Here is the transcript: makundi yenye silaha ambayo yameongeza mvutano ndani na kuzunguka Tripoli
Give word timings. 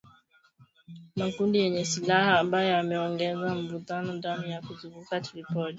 makundi 1.15 1.57
yenye 1.57 1.85
silaha 1.85 2.39
ambayo 2.39 2.67
yameongeza 2.69 3.55
mvutano 3.55 4.13
ndani 4.13 4.49
na 4.49 4.61
kuzunguka 4.61 5.21
Tripoli 5.21 5.69